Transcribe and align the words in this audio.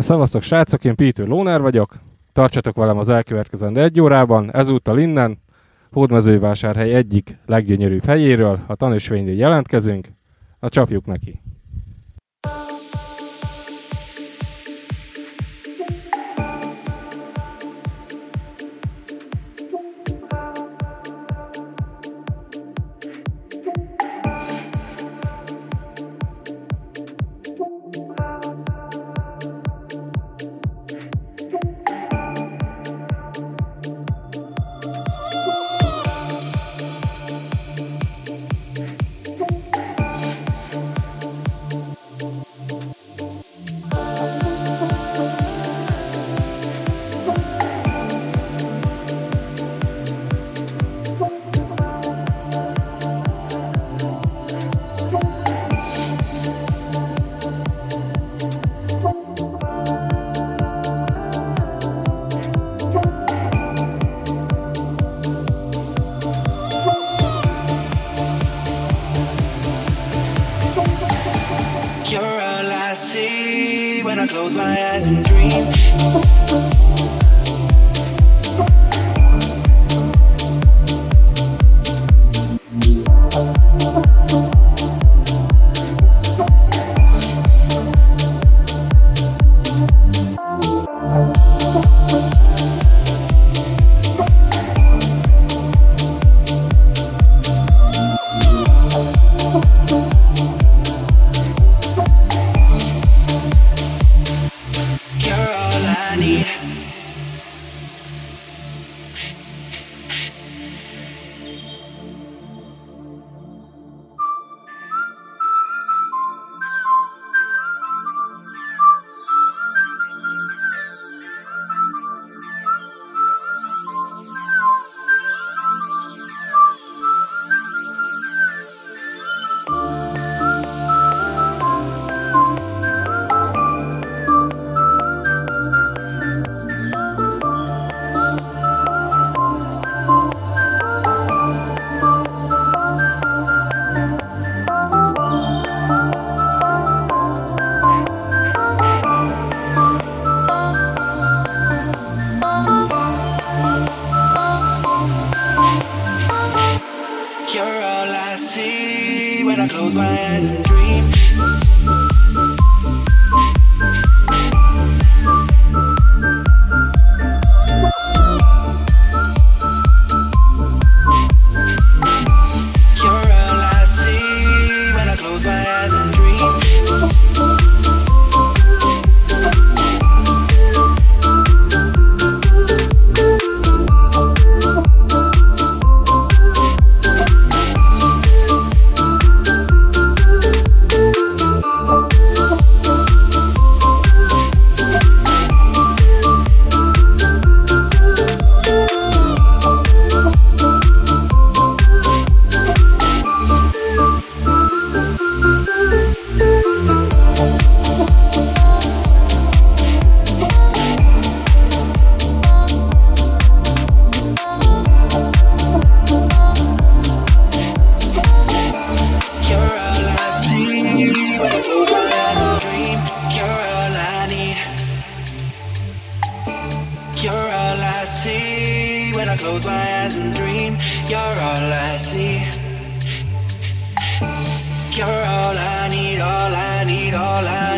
Szevasztok 0.00 0.42
srácok, 0.42 0.84
én 0.84 0.94
Peter 0.94 1.26
Lóner 1.26 1.60
vagyok. 1.60 1.94
Tartsatok 2.32 2.76
velem 2.76 2.98
az 2.98 3.08
elkövetkezendő 3.08 3.80
egy 3.80 4.00
órában, 4.00 4.54
ezúttal 4.54 4.98
innen, 4.98 5.38
Hódmezővásárhely 5.92 6.94
egyik 6.94 7.38
leggyönyörűbb 7.46 8.04
helyéről, 8.04 8.60
a 8.66 8.74
tanúsvényről 8.74 9.34
jelentkezünk. 9.34 10.08
A 10.58 10.68
csapjuk 10.68 11.06
neki! 11.06 11.40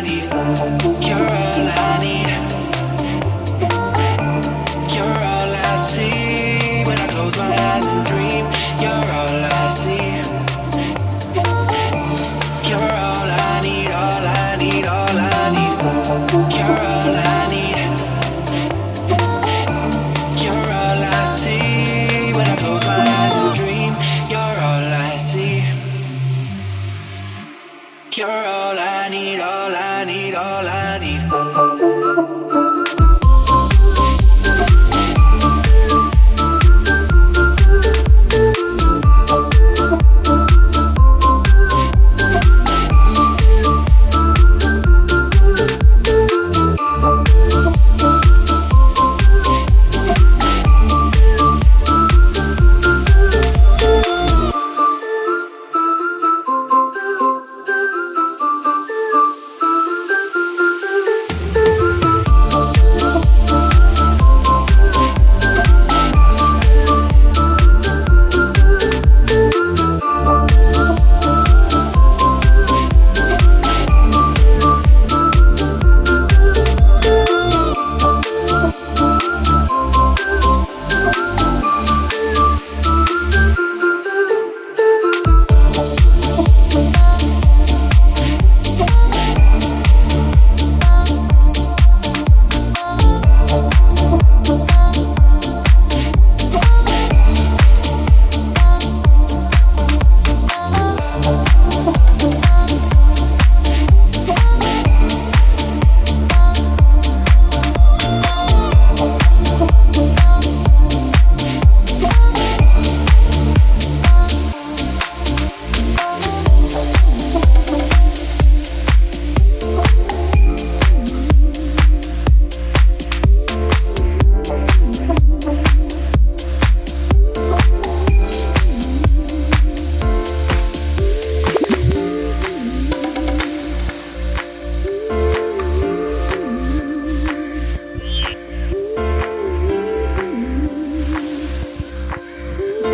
You're 0.05 1.42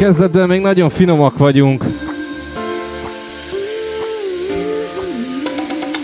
Kezdetben 0.10 0.48
még 0.48 0.62
nagyon 0.62 0.90
finomak 0.90 1.38
vagyunk. 1.38 1.84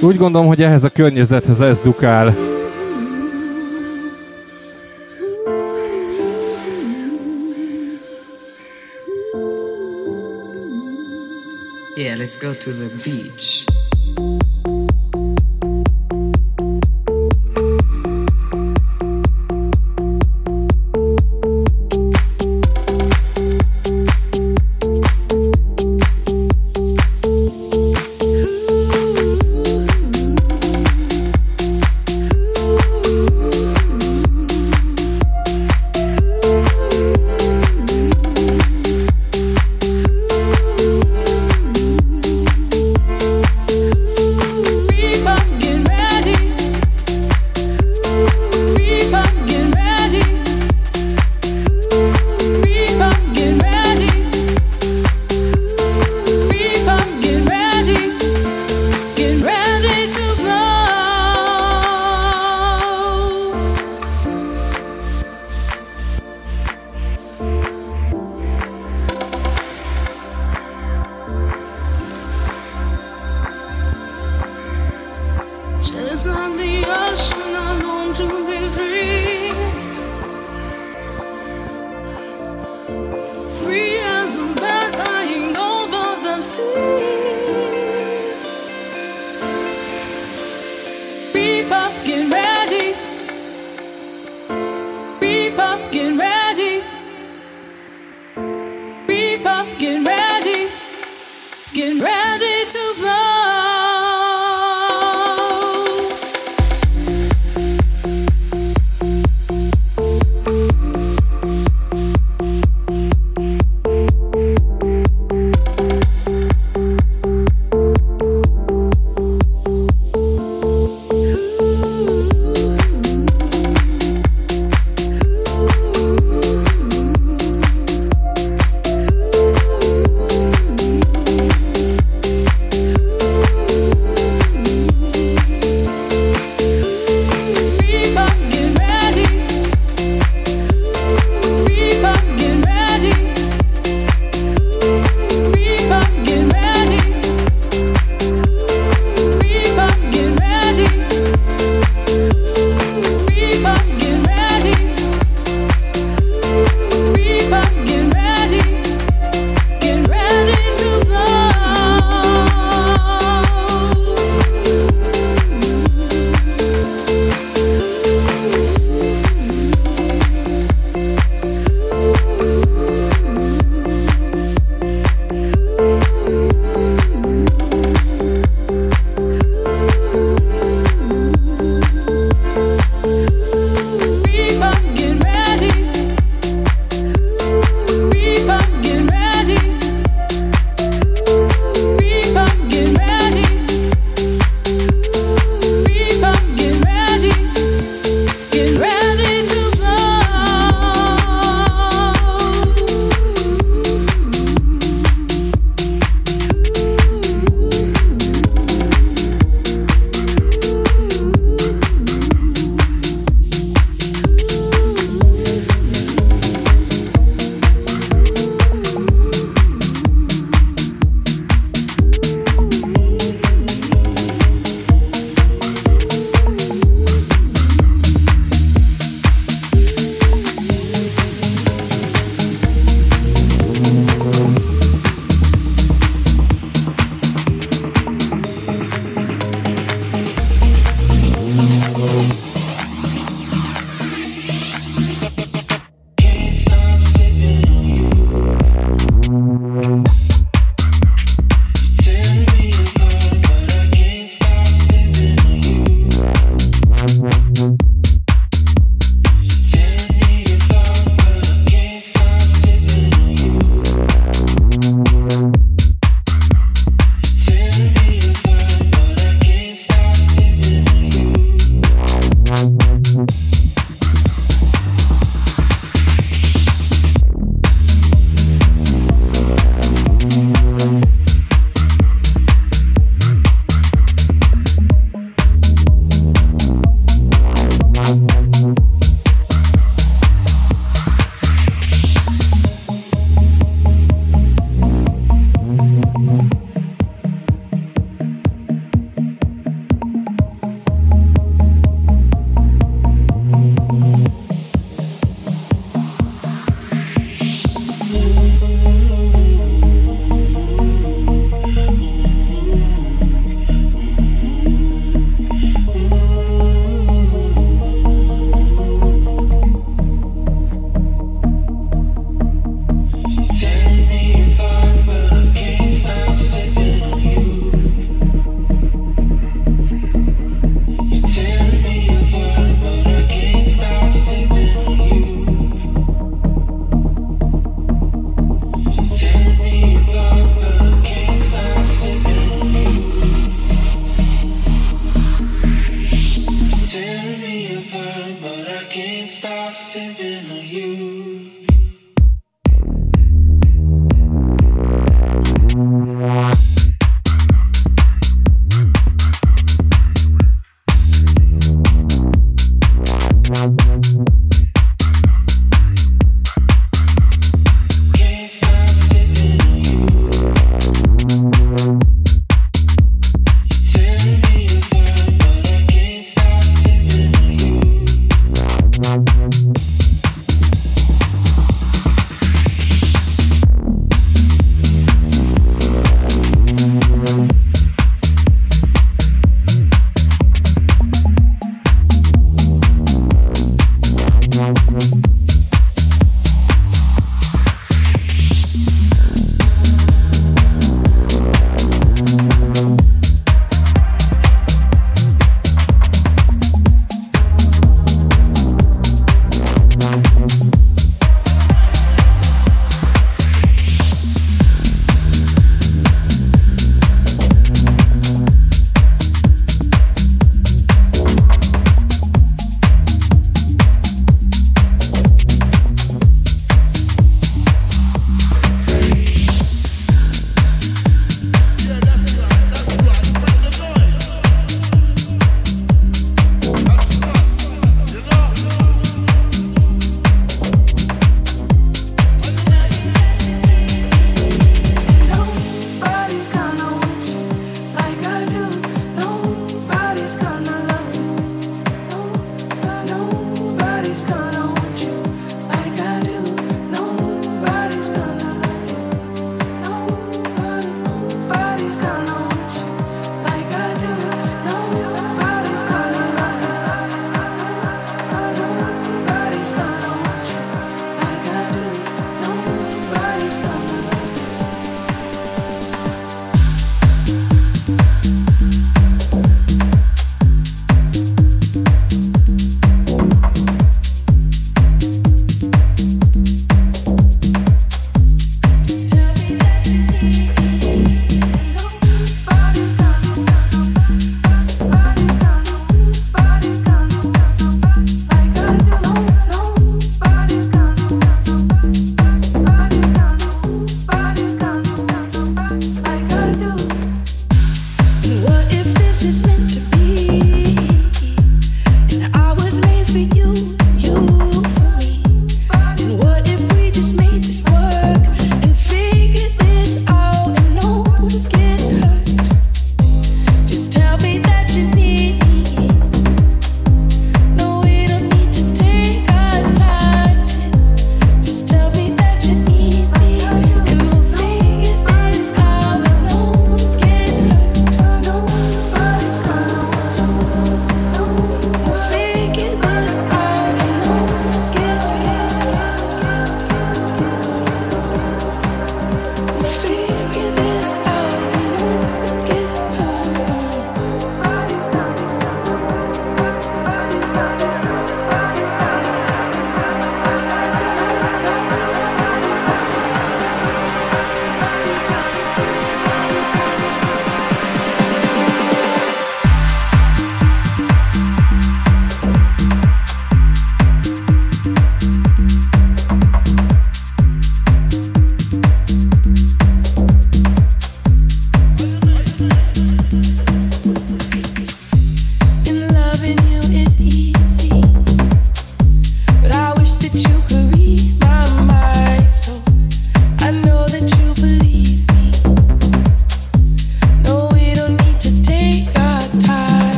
Úgy 0.00 0.16
gondolom, 0.16 0.46
hogy 0.46 0.62
ehhez 0.62 0.84
a 0.84 0.88
környezethez 0.88 1.60
ez 1.60 1.80
dukál. 1.80 2.34
Yeah, 11.96 12.18
let's 12.18 12.36
go 12.40 12.52
to 12.52 12.70
the 12.70 12.88
beach. 13.04 13.73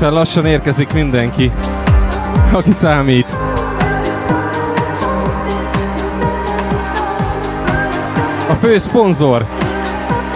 szépen 0.00 0.14
lassan 0.14 0.46
érkezik 0.46 0.92
mindenki, 0.92 1.52
aki 2.52 2.72
számít. 2.72 3.26
A 8.48 8.54
fő 8.60 8.78
szponzor 8.78 9.46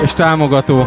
és 0.02 0.12
támogató 0.12 0.86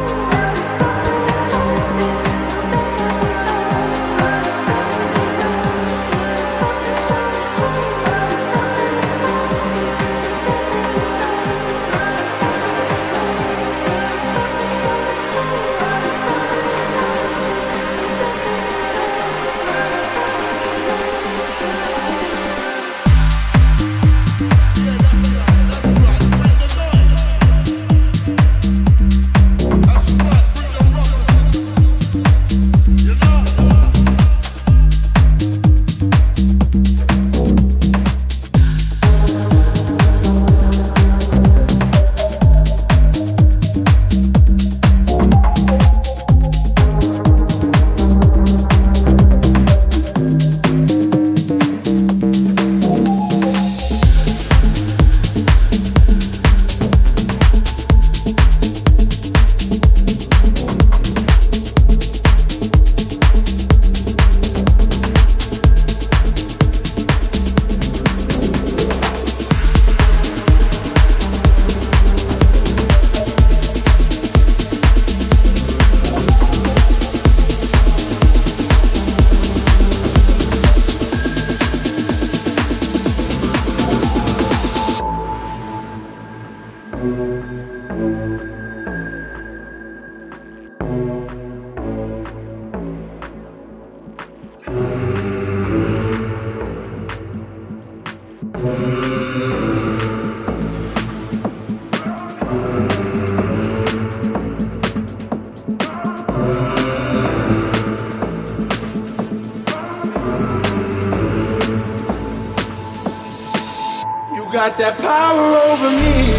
got 114.68 114.78
that 114.80 114.98
power 115.00 115.48
over 115.72 115.90
me. 116.04 116.36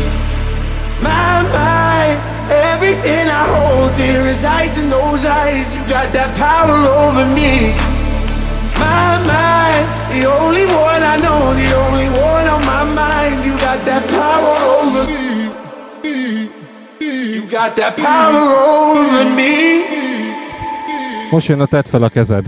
My 1.00 1.40
mind, 1.48 2.20
everything 2.52 3.24
I 3.24 3.44
hold 3.48 3.96
dear 3.96 4.22
resides 4.22 4.76
in 4.76 4.90
those 4.90 5.24
eyes. 5.24 5.74
You 5.74 5.80
got 5.88 6.12
that 6.12 6.36
power 6.36 6.76
over 7.04 7.24
me. 7.24 7.72
My 8.76 9.16
mind, 9.32 9.84
the 10.12 10.28
only 10.28 10.66
one 10.66 11.02
I 11.12 11.16
know, 11.24 11.40
the 11.56 11.68
only 11.88 12.10
one 12.12 12.46
on 12.52 12.62
my 12.68 12.84
mind. 13.00 13.44
You 13.46 13.56
got 13.64 13.80
that 13.88 14.04
power 14.12 14.56
over 14.76 15.02
me. 15.08 15.48
You 17.32 17.48
got 17.48 17.76
that 17.76 17.96
power 17.96 18.44
over 18.76 19.24
me. 19.38 19.54
Most 21.30 21.46
jön 21.46 21.60
a 21.60 21.66
tedd 21.66 21.88
fel 21.88 22.04
a 22.04 22.10
kezed. 22.10 22.46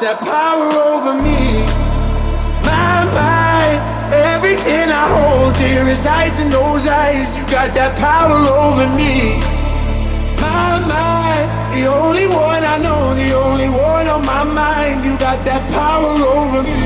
that 0.00 0.18
power 0.20 0.64
over 0.96 1.12
me. 1.12 1.60
My 2.64 3.04
mind, 3.12 3.80
everything 4.32 4.88
I 4.88 5.04
hold 5.12 5.52
dear 5.60 5.84
resides 5.84 6.40
in 6.40 6.48
those 6.48 6.86
eyes. 6.86 7.36
You 7.36 7.44
got 7.52 7.74
that 7.74 7.98
power 8.00 8.40
over 8.64 8.88
me. 8.96 9.36
My 10.40 10.80
mind, 10.88 11.48
the 11.76 11.84
only 11.84 12.26
one 12.26 12.64
I 12.64 12.78
know, 12.78 13.14
the 13.14 13.34
only 13.36 13.68
one 13.68 14.06
on 14.08 14.24
my 14.24 14.44
mind. 14.44 15.04
You 15.04 15.18
got 15.18 15.44
that 15.44 15.62
power 15.68 16.08
over 16.08 16.62
me. 16.62 16.80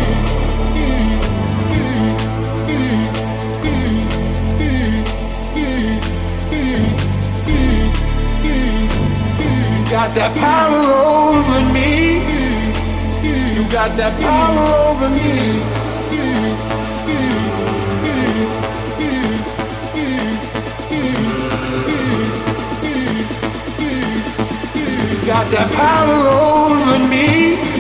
got 9.91 10.13
that 10.17 10.35
power 10.37 10.83
over 10.91 11.73
me 11.73 12.34
got 13.75 13.97
that 13.97 14.17
power 14.21 14.67
over 14.89 15.11
me. 15.11 15.25
Got 25.27 25.51
that 25.51 25.73
power 25.73 26.21
over 26.29 26.99
me. 27.09 27.74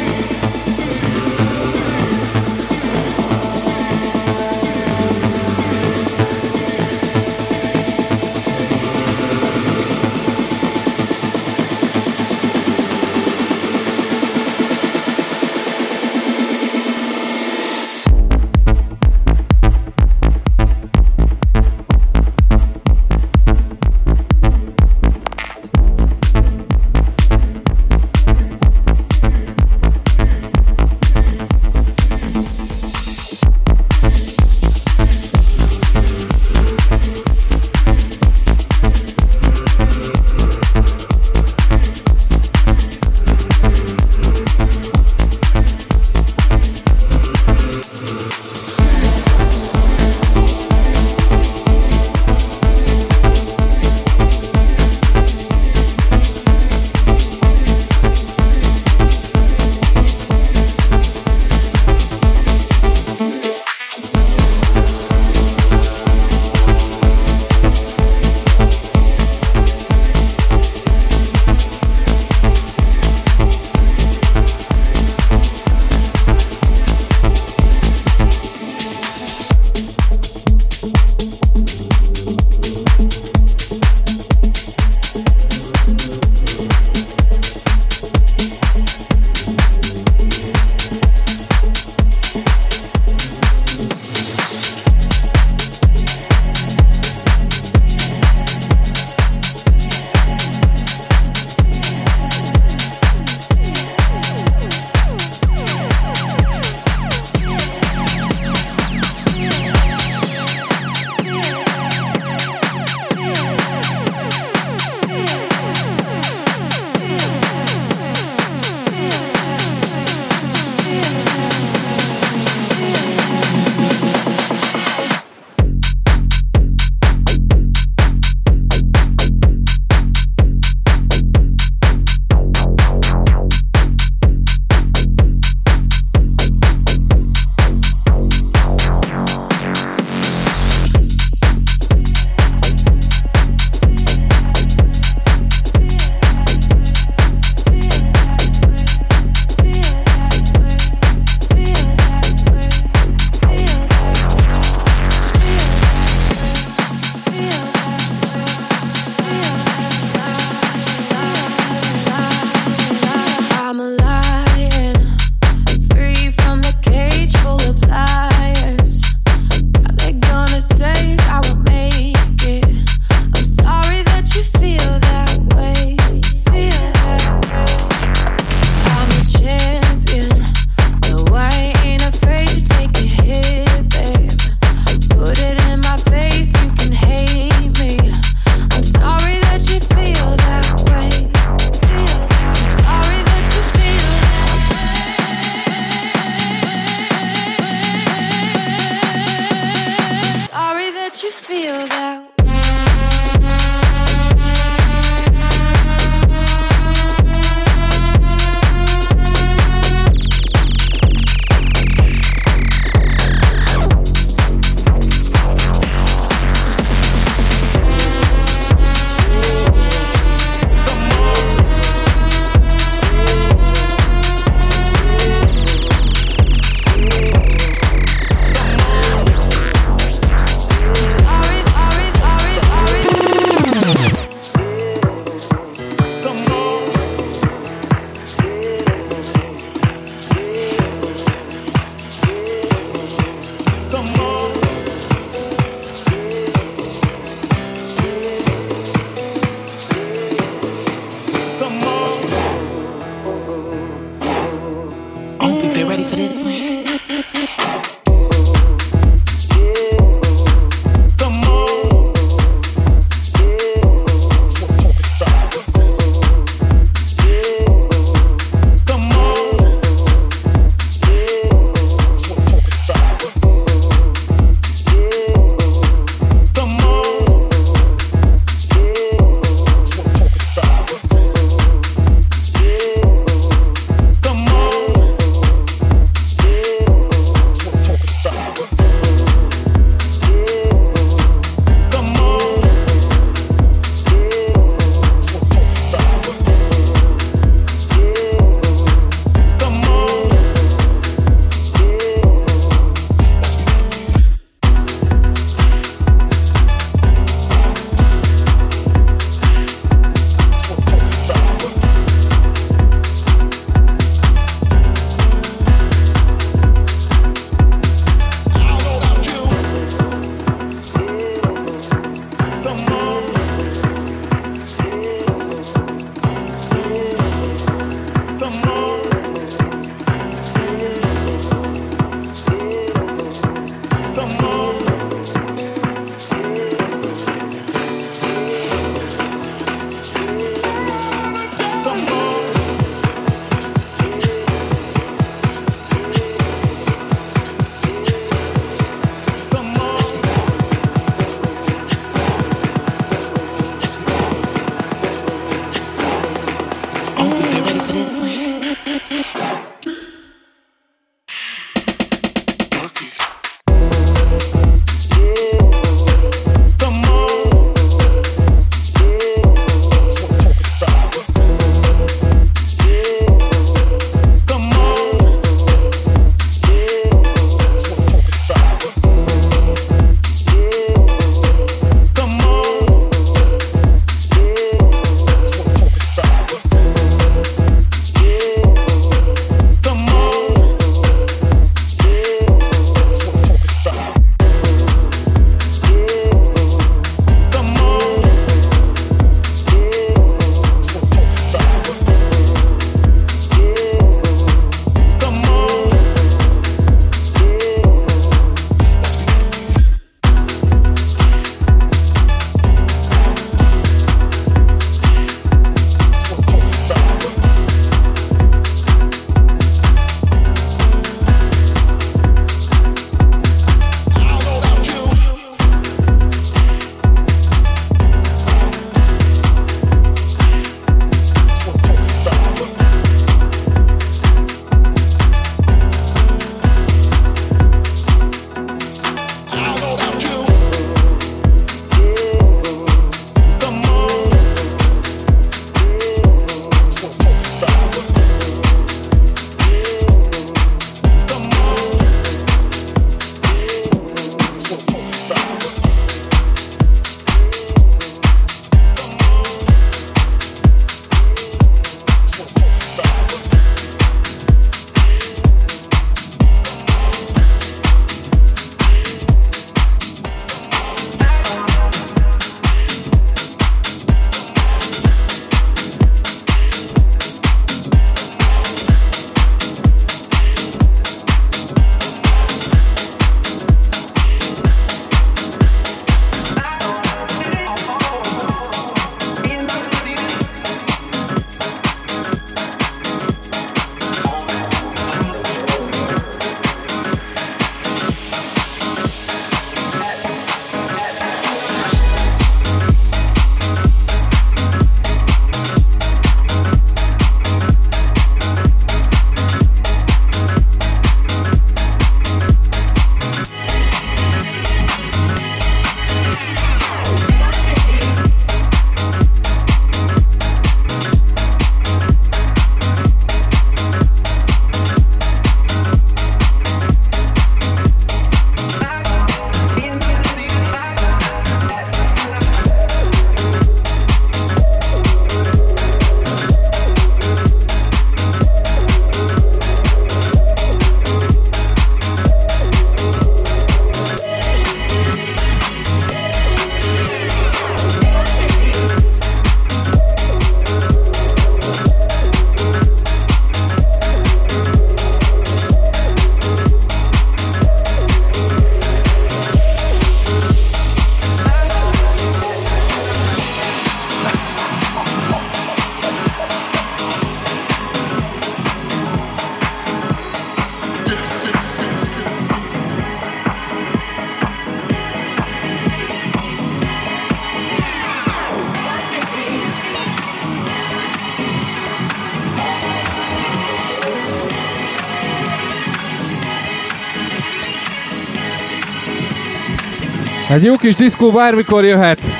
Egy 590.54 590.64
jó 590.64 590.76
kis 590.76 590.94
diszkó 590.94 591.30
bármikor 591.30 591.84
jöhet. 591.84 592.33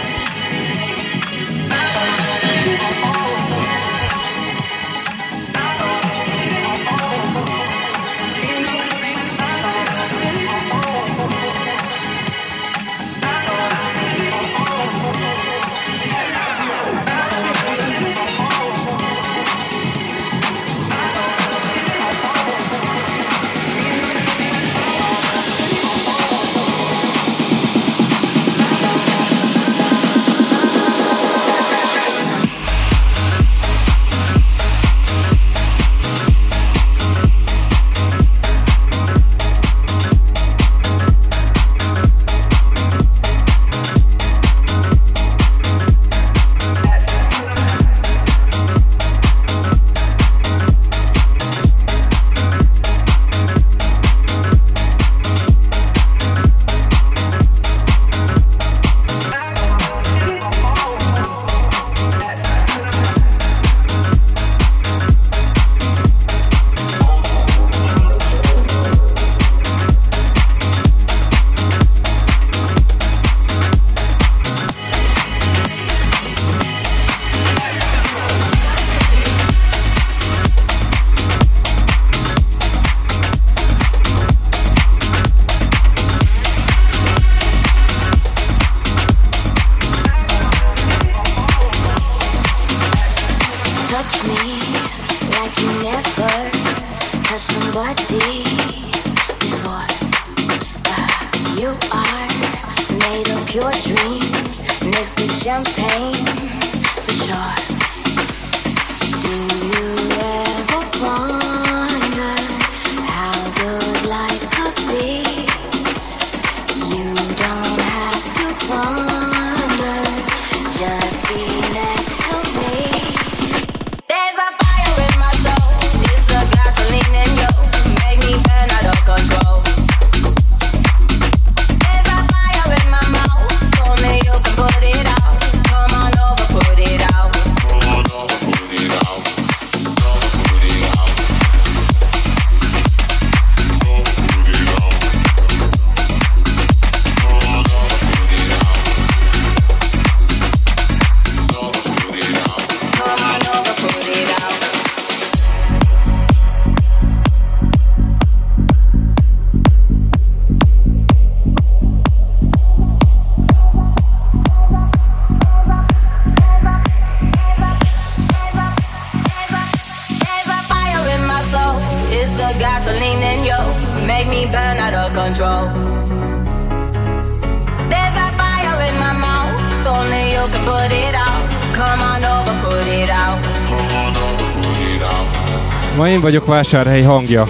can 180.50 180.64
put 180.64 180.92
it 180.92 181.14
out. 181.14 181.42
Come 181.72 182.00
on 182.00 182.24
over, 182.24 182.54
put 182.62 182.86
it 182.86 183.10
out. 183.10 183.38
Come 183.68 183.96
on 183.96 184.16
over, 184.16 184.52
put 184.52 184.94
it 184.94 185.02
out. 185.02 185.96
Ma 185.96 186.08
én 186.08 186.20
vagyok 186.20 186.46
vásárhely 186.46 187.02
hangja. 187.02 187.46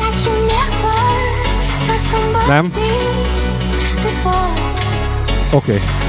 Nem? 2.49 2.73
Oké. 5.51 5.73
Okay. 5.73 6.04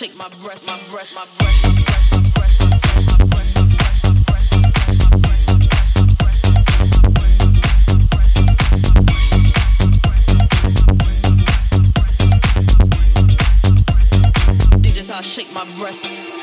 shake 0.00 0.16
my 0.16 0.30
breast, 0.42 0.66
my 0.66 0.78
breast, 0.90 1.14
my 1.14 1.26
breast. 1.44 1.60
Shake 15.22 15.52
my 15.52 15.64
breasts. 15.78 16.39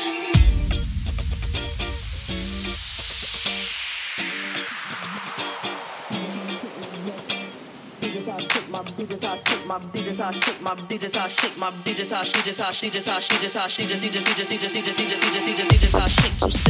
Shake 16.08 16.38
two. 16.38 16.68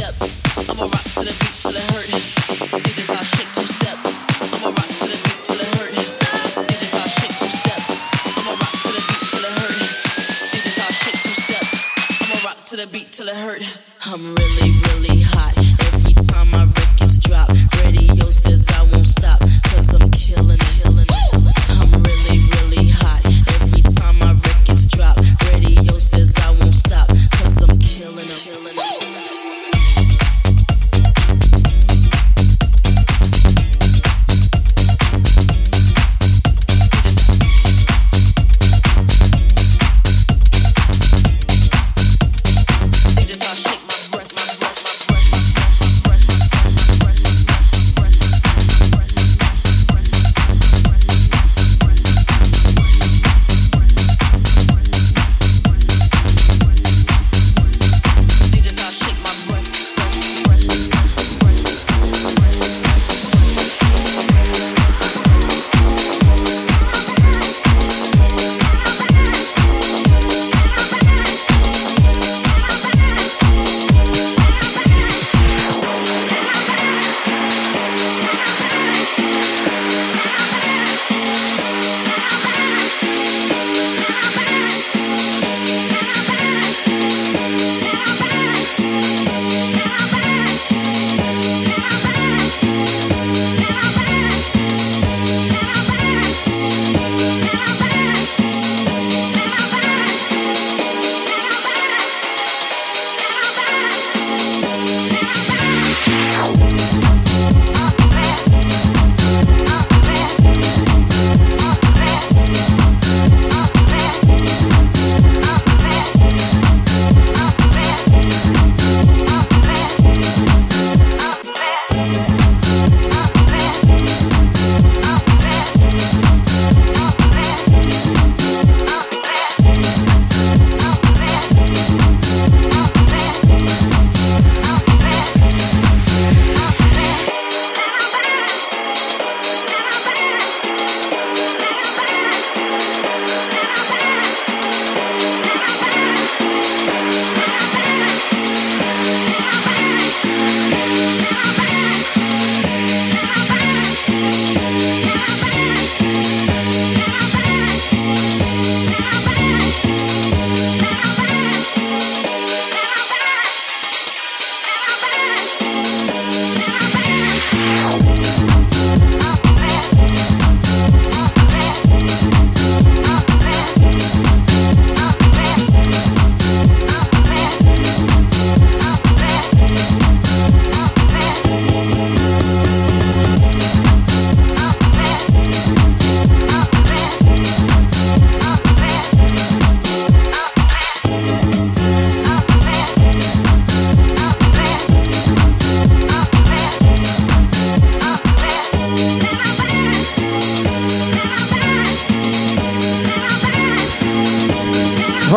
I'ma 0.69 0.85
rock 0.85 1.03
to 1.03 1.19
the 1.19 1.33
beat 1.33 1.59
till 1.59 1.75
it 1.75 1.93
shake 3.27 3.51
two. 3.51 3.75
I'ma 4.47 4.69
rock 4.69 4.89
to 4.89 5.07
the 5.07 5.19
it 5.59 5.73
hurt. 5.75 5.93
Shake 7.09 7.35
two. 7.35 7.57
I'ma 8.39 8.55
rock 8.61 8.75
to 8.79 8.91
the 8.91 9.03
it 12.47 12.65
to 12.69 12.75
the 12.77 12.87
beat 12.87 13.11
till 13.11 13.27
it 13.27 13.35
hurt. 13.35 13.61
I'm 14.05 14.35
really, 14.35 14.78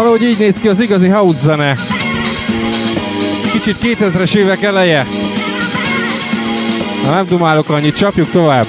Valahogy 0.03 0.23
így 0.23 0.39
néz 0.39 0.57
ki 0.57 0.69
az 0.69 0.81
igazi 0.81 1.09
house 1.09 1.39
zene. 1.39 1.77
Kicsit 3.53 3.77
2000-es 3.83 4.35
évek 4.35 4.63
eleje. 4.63 5.07
Na 7.05 7.15
nem 7.15 7.27
dumálok 7.27 7.69
annyit, 7.69 7.97
csapjuk 7.97 8.31
tovább. 8.31 8.67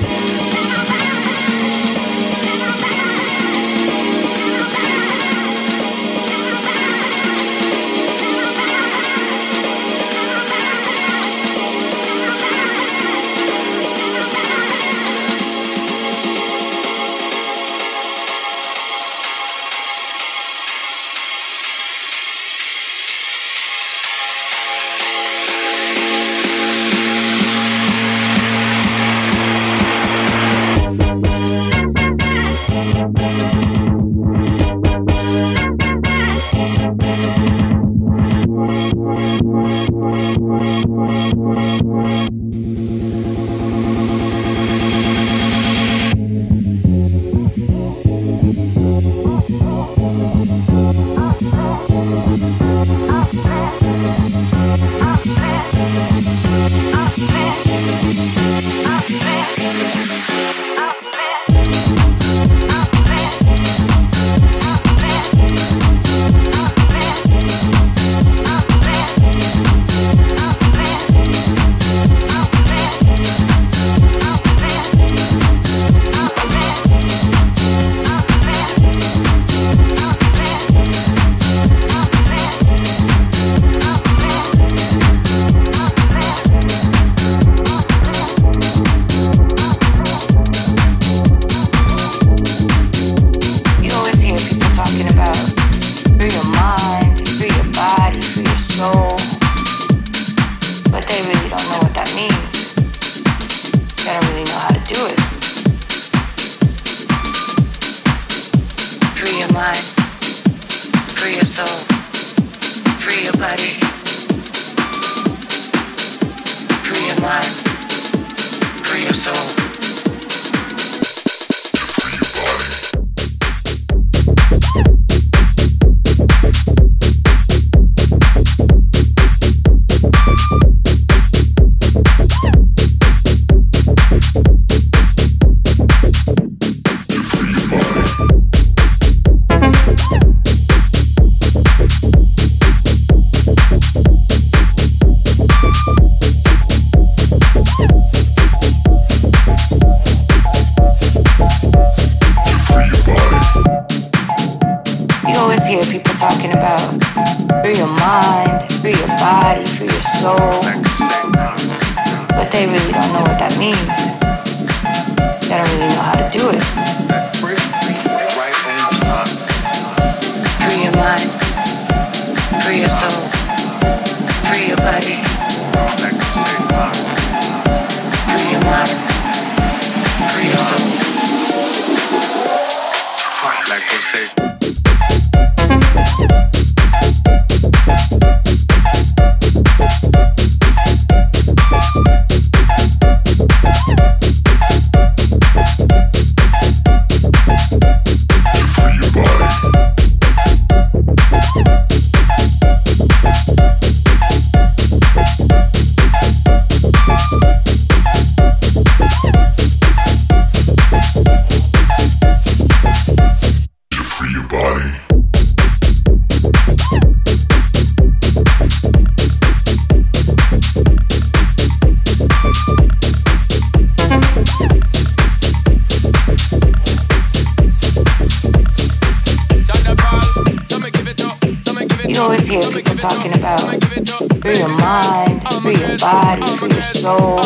Soul. 237.04 237.43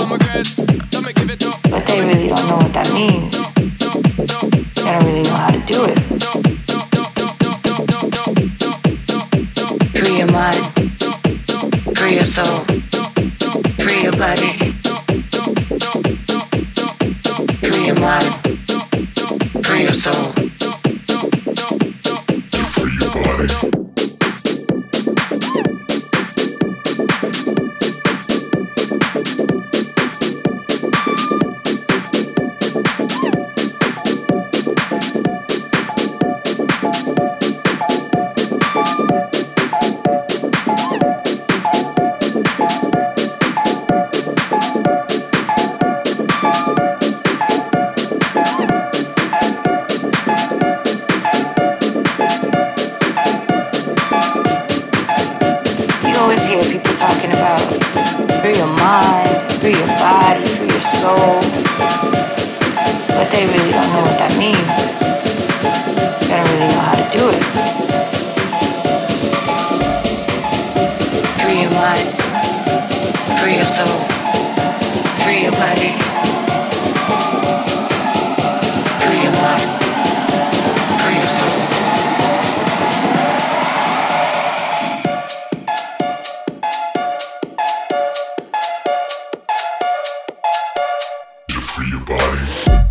Body. 92.07 92.86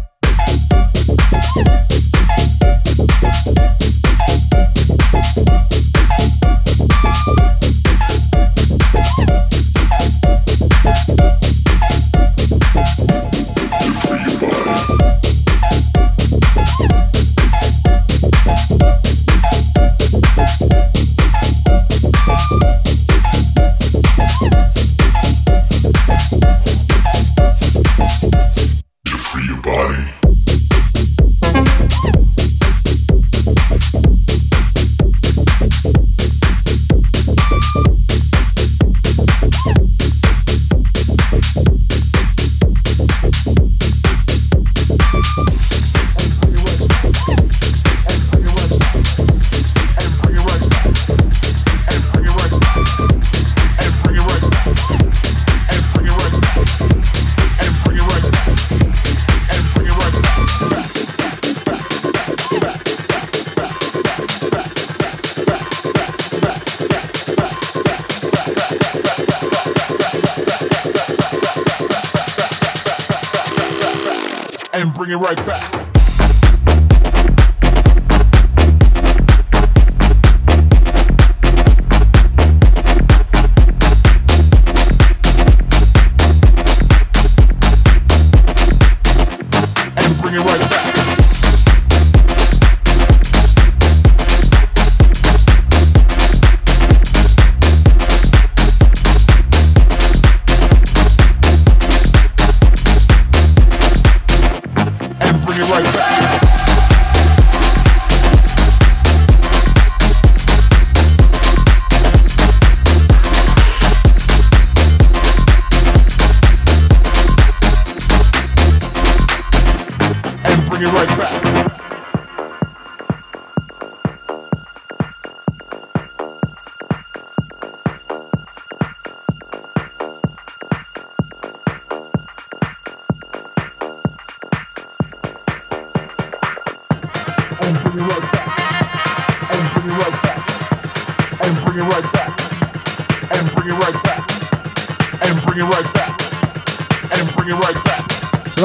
bring 120.78 120.88
it 120.88 120.92
right 120.92 121.18
back. 121.18 121.35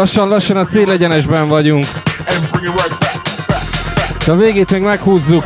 Lassan-lassan 0.02 0.58
a 0.58 0.66
cél 0.66 0.86
célegyenesben 0.86 1.48
vagyunk. 1.48 1.86
De 4.26 4.32
a 4.32 4.36
végét 4.36 4.72
még 4.72 4.82
meghúzzuk. 4.82 5.44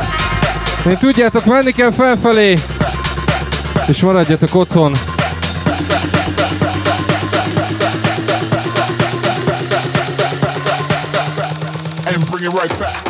Én 0.86 0.96
tudjátok, 0.98 1.44
menni 1.44 1.72
kell 1.72 1.90
felfelé. 1.90 2.54
És 3.86 4.00
maradjatok 4.00 4.54
otthon. 4.54 4.92
And 12.06 12.30
bring 12.30 12.44
it 12.44 12.60
right 12.62 12.78
back. 12.78 13.05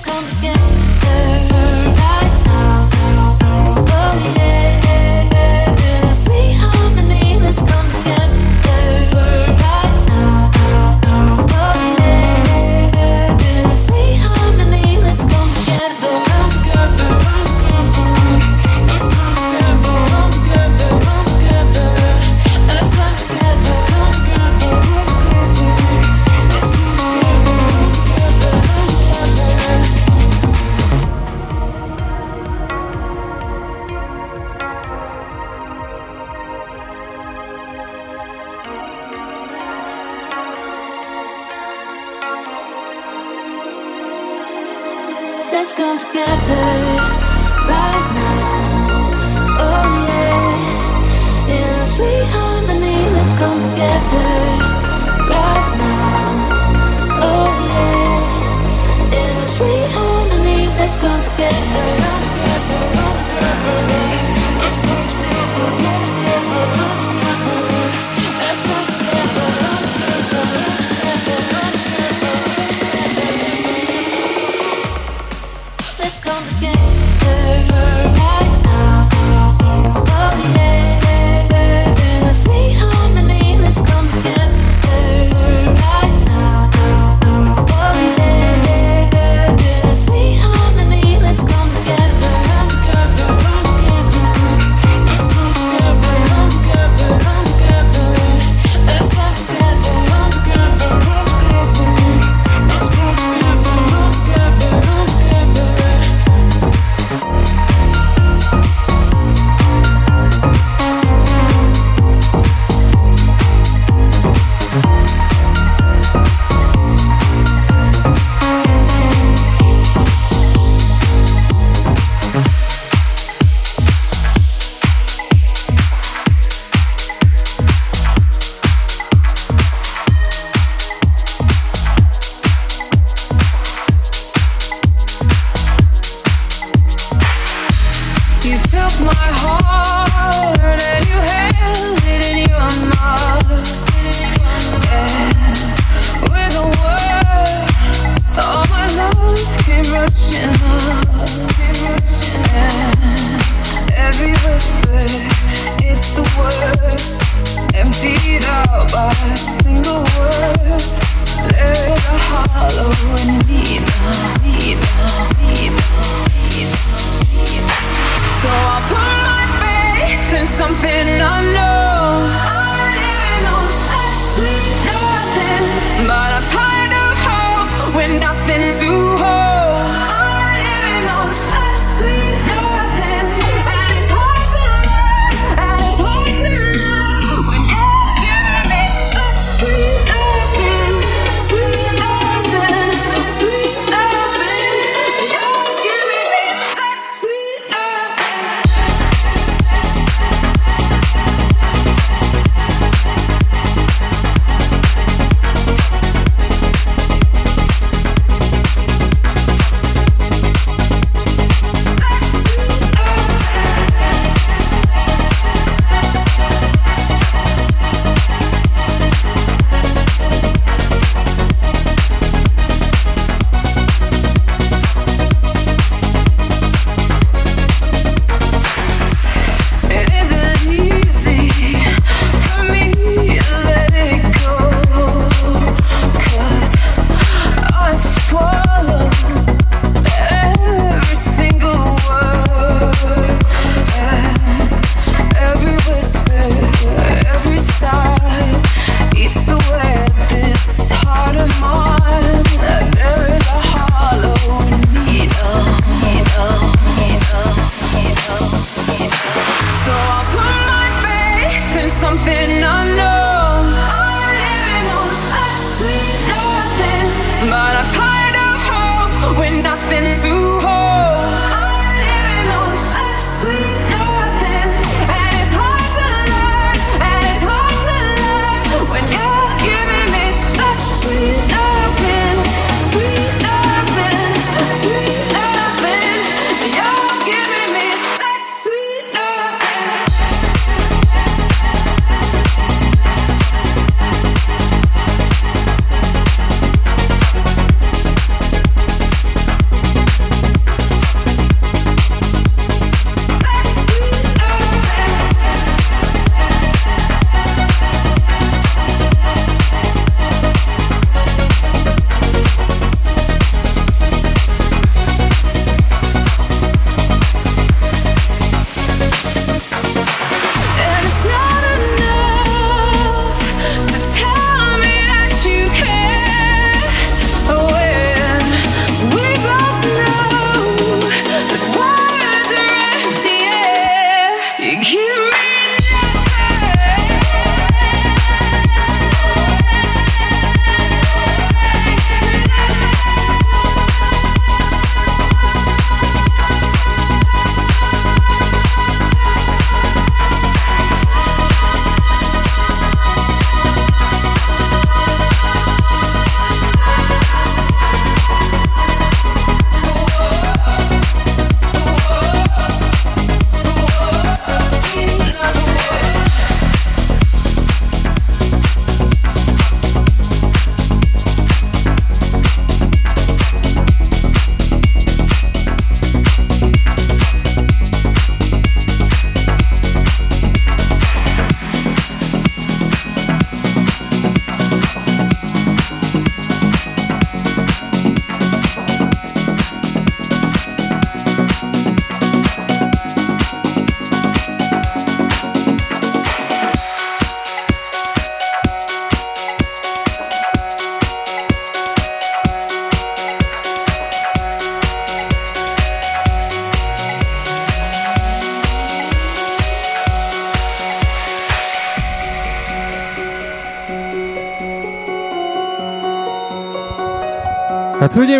come 0.00 0.26
together. 0.30 0.83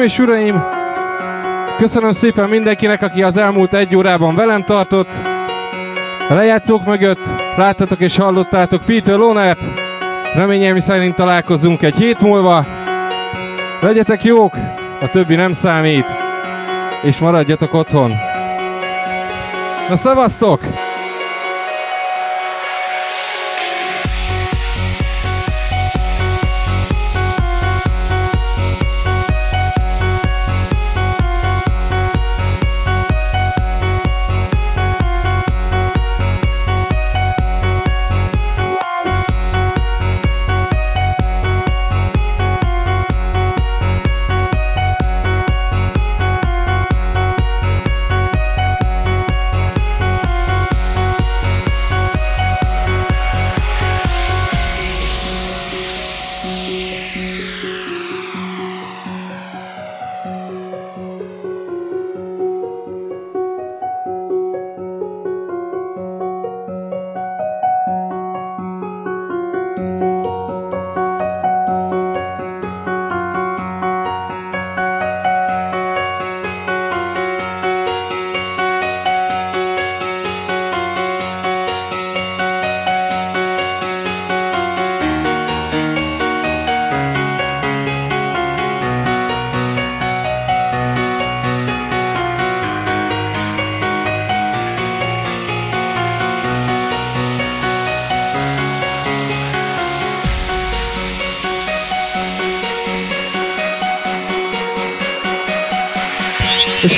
és 0.05 0.18
uraim, 0.18 0.62
köszönöm 1.78 2.12
szépen 2.12 2.48
mindenkinek, 2.48 3.02
aki 3.02 3.22
az 3.22 3.36
elmúlt 3.36 3.74
egy 3.74 3.96
órában 3.96 4.34
velem 4.34 4.64
tartott. 4.64 5.20
A 6.28 6.34
lejátszók 6.34 6.84
mögött 6.84 7.28
láttatok 7.57 8.00
és 8.00 8.16
hallottátok 8.16 8.84
Peter 8.84 9.16
Lonert. 9.16 9.70
Reményeim 10.34 10.78
szerint 10.78 11.14
találkozunk 11.14 11.82
egy 11.82 11.96
hét 11.96 12.20
múlva. 12.20 12.66
Legyetek 13.80 14.24
jók, 14.24 14.55
a 15.00 15.09
többi 15.09 15.34
nem 15.34 15.52
számít. 15.52 16.07
És 17.02 17.18
maradjatok 17.18 17.74
otthon. 17.74 18.12
Na 19.88 19.96
szevasztok! 19.96 20.84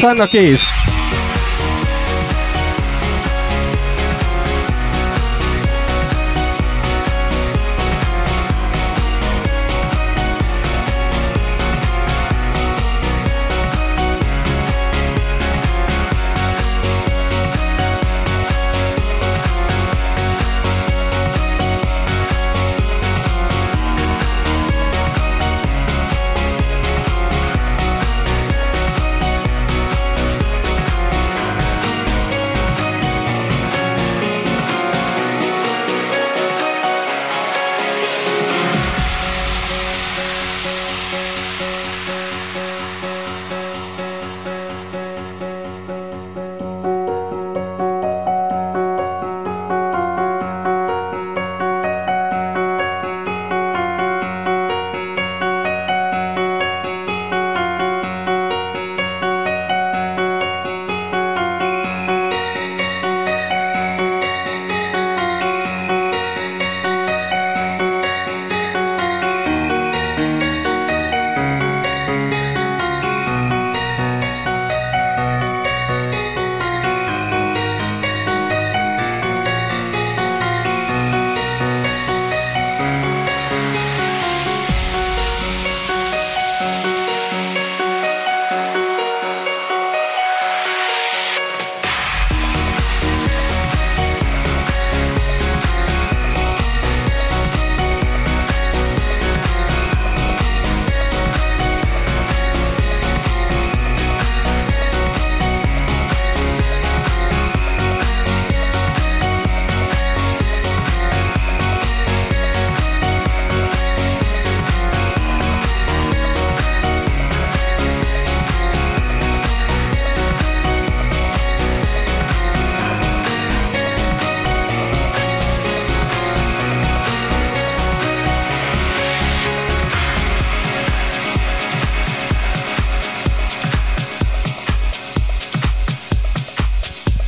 Alexandra, 0.07 0.29
que? 0.29 0.86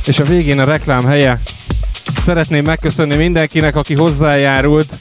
És 0.09 0.19
a 0.19 0.23
végén 0.23 0.59
a 0.59 0.63
reklám 0.63 1.05
helye. 1.05 1.41
Szeretném 2.17 2.63
megköszönni 2.63 3.15
mindenkinek, 3.15 3.75
aki 3.75 3.95
hozzájárult 3.95 4.97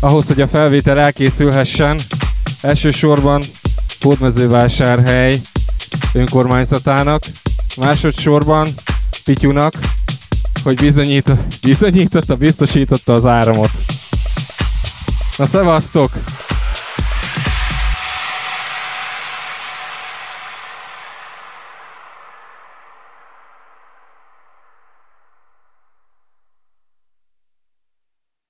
ahhoz, 0.00 0.26
hogy 0.26 0.40
a 0.40 0.48
felvétel 0.48 0.98
elkészülhessen. 0.98 1.98
Elsősorban 2.60 3.42
Hódmezővásárhely 4.00 5.40
önkormányzatának, 6.12 7.22
másodszorban 7.76 8.68
Pityunak, 9.24 9.74
hogy 10.64 10.74
bizonyít, 10.74 11.32
bizonyította, 11.62 12.36
biztosította 12.36 13.14
az 13.14 13.26
áramot. 13.26 13.70
Na 15.36 15.46
szevasztok! 15.46 16.12